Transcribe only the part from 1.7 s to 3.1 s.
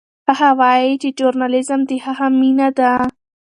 د هغه مینه ده.